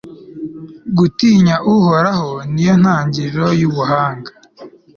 [0.97, 4.31] gutinya uhoraho, ni yo ntangiriro y'ubuhanga